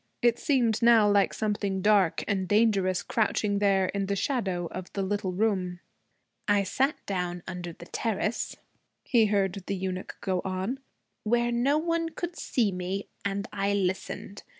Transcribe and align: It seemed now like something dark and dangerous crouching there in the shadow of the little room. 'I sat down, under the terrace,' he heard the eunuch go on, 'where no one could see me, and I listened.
It 0.23 0.39
seemed 0.39 0.81
now 0.81 1.07
like 1.07 1.31
something 1.31 1.83
dark 1.83 2.23
and 2.27 2.47
dangerous 2.47 3.03
crouching 3.03 3.59
there 3.59 3.85
in 3.89 4.07
the 4.07 4.15
shadow 4.15 4.65
of 4.71 4.91
the 4.93 5.03
little 5.03 5.31
room. 5.31 5.79
'I 6.47 6.63
sat 6.63 7.05
down, 7.05 7.43
under 7.47 7.71
the 7.71 7.85
terrace,' 7.85 8.55
he 9.03 9.27
heard 9.27 9.61
the 9.67 9.75
eunuch 9.75 10.17
go 10.19 10.41
on, 10.43 10.79
'where 11.23 11.51
no 11.51 11.77
one 11.77 12.09
could 12.09 12.35
see 12.35 12.71
me, 12.71 13.09
and 13.23 13.47
I 13.53 13.75
listened. 13.75 14.41